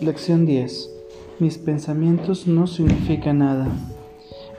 [0.00, 0.90] Lección 10.
[1.40, 3.68] Mis pensamientos no significan nada.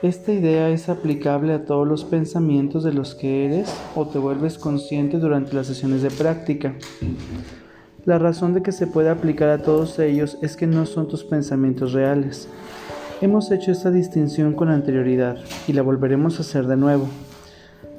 [0.00, 4.56] Esta idea es aplicable a todos los pensamientos de los que eres o te vuelves
[4.56, 6.76] consciente durante las sesiones de práctica.
[8.04, 11.24] La razón de que se pueda aplicar a todos ellos es que no son tus
[11.24, 12.48] pensamientos reales.
[13.20, 17.08] Hemos hecho esta distinción con anterioridad y la volveremos a hacer de nuevo.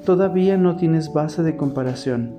[0.05, 2.33] Todavía no tienes base de comparación.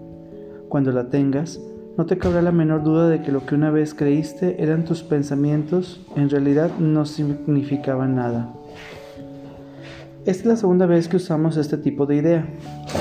[0.70, 1.60] Cuando la tengas,
[1.96, 5.02] no te cabrá la menor duda de que lo que una vez creíste eran tus
[5.02, 8.52] pensamientos, en realidad no significaban nada.
[10.24, 12.48] Es la segunda vez que usamos este tipo de idea,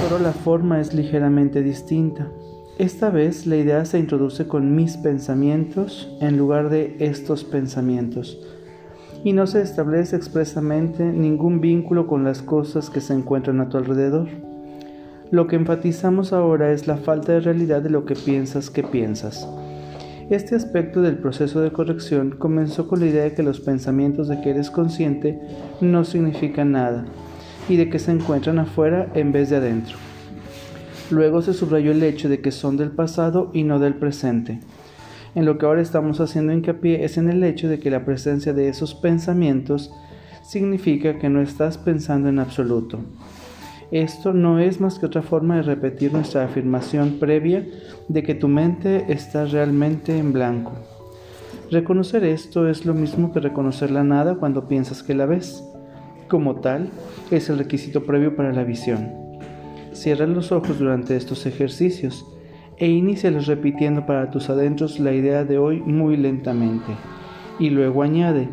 [0.04, 2.28] pero la forma es ligeramente distinta.
[2.78, 8.40] Esta vez la idea se introduce con mis pensamientos en lugar de estos pensamientos,
[9.24, 13.78] y no se establece expresamente ningún vínculo con las cosas que se encuentran a tu
[13.78, 14.28] alrededor.
[15.34, 19.48] Lo que enfatizamos ahora es la falta de realidad de lo que piensas que piensas.
[20.30, 24.42] Este aspecto del proceso de corrección comenzó con la idea de que los pensamientos de
[24.42, 25.42] que eres consciente
[25.82, 27.06] no significan nada
[27.68, 29.98] y de que se encuentran afuera en vez de adentro.
[31.10, 34.60] Luego se subrayó el hecho de que son del pasado y no del presente.
[35.34, 38.54] En lo que ahora estamos haciendo hincapié es en el hecho de que la presencia
[38.54, 39.92] de esos pensamientos
[40.44, 43.00] significa que no estás pensando en absoluto.
[43.94, 47.64] Esto no es más que otra forma de repetir nuestra afirmación previa
[48.08, 50.72] de que tu mente está realmente en blanco.
[51.70, 55.64] Reconocer esto es lo mismo que reconocer la nada cuando piensas que la ves.
[56.28, 56.90] Como tal,
[57.30, 59.12] es el requisito previo para la visión.
[59.92, 62.26] Cierra los ojos durante estos ejercicios
[62.78, 66.94] e inícialos repitiendo para tus adentros la idea de hoy muy lentamente.
[67.60, 68.50] Y luego añade,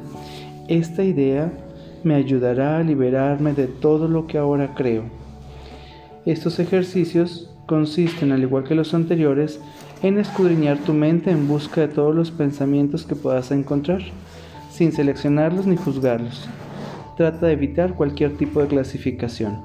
[0.68, 1.50] esta idea
[2.04, 5.18] me ayudará a liberarme de todo lo que ahora creo.
[6.26, 9.58] Estos ejercicios consisten, al igual que los anteriores,
[10.02, 14.02] en escudriñar tu mente en busca de todos los pensamientos que puedas encontrar,
[14.70, 16.46] sin seleccionarlos ni juzgarlos.
[17.16, 19.60] Trata de evitar cualquier tipo de clasificación.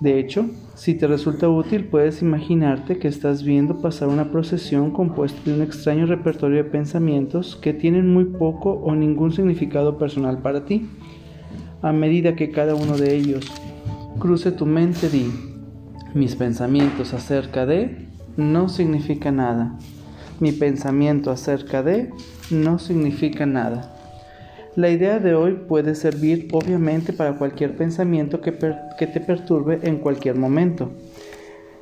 [0.00, 5.40] De hecho, si te resulta útil, puedes imaginarte que estás viendo pasar una procesión compuesta
[5.44, 10.64] de un extraño repertorio de pensamientos que tienen muy poco o ningún significado personal para
[10.64, 10.88] ti.
[11.82, 13.44] A medida que cada uno de ellos
[14.22, 15.32] cruce tu mente, di,
[16.14, 18.06] mis pensamientos acerca de
[18.36, 19.76] no significa nada.
[20.38, 22.08] Mi pensamiento acerca de
[22.48, 23.92] no significa nada.
[24.76, 28.56] La idea de hoy puede servir obviamente para cualquier pensamiento que,
[28.96, 30.92] que, te perturbe en cualquier momento.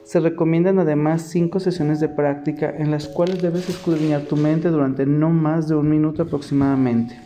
[0.05, 5.05] Se recomiendan además cinco sesiones de práctica en las cuales debes escudriñar tu mente durante
[5.05, 7.21] no más de un minuto aproximadamente.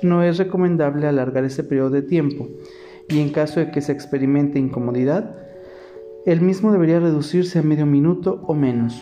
[0.00, 2.48] No es recomendable alargar ese periodo de tiempo,
[3.08, 5.36] y en caso de que se experimente incomodidad,
[6.26, 9.00] el mismo debería reducirse a medio minuto o menos.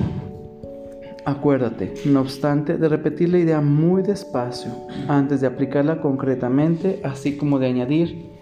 [1.24, 4.72] Acuérdate, no obstante, de repetir la idea muy despacio
[5.06, 8.32] antes de aplicarla concretamente, así como de añadir,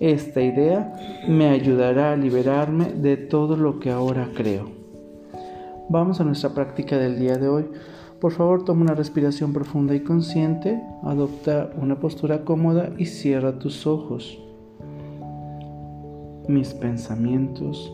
[0.00, 0.92] esta idea
[1.26, 4.68] me ayudará a liberarme de todo lo que ahora creo.
[5.88, 7.64] Vamos a nuestra práctica del día de hoy.
[8.20, 13.86] Por favor, toma una respiración profunda y consciente, adopta una postura cómoda y cierra tus
[13.86, 14.45] ojos.
[16.48, 17.92] Mis pensamientos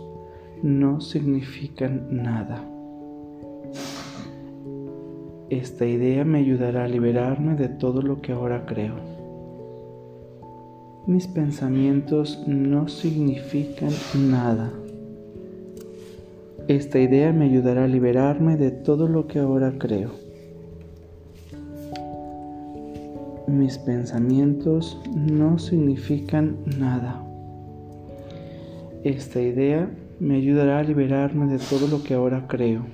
[0.62, 2.62] no significan nada.
[5.48, 8.96] Esta idea me ayudará a liberarme de todo lo que ahora creo.
[11.06, 13.90] Mis pensamientos no significan
[14.30, 14.70] nada.
[16.68, 20.10] Esta idea me ayudará a liberarme de todo lo que ahora creo.
[23.46, 27.31] Mis pensamientos no significan nada.
[29.04, 29.90] Esta idea
[30.20, 32.86] me ayudará a liberarme de todo lo que ahora creo.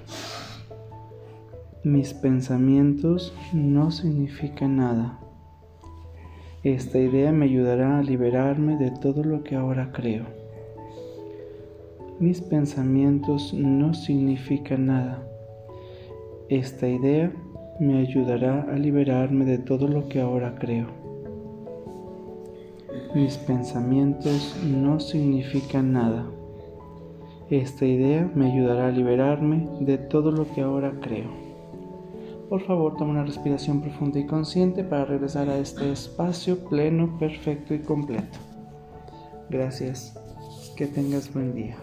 [1.84, 5.20] Mis pensamientos no significan nada.
[6.62, 10.24] Esta idea me ayudará a liberarme de todo lo que ahora creo.
[12.18, 15.22] Mis pensamientos no significan nada.
[16.48, 17.30] Esta idea
[17.80, 21.07] me ayudará a liberarme de todo lo que ahora creo.
[23.14, 26.26] Mis pensamientos no significan nada.
[27.50, 31.30] Esta idea me ayudará a liberarme de todo lo que ahora creo.
[32.48, 37.74] Por favor, toma una respiración profunda y consciente para regresar a este espacio pleno, perfecto
[37.74, 38.38] y completo.
[39.50, 40.14] Gracias.
[40.76, 41.76] Que tengas buen día.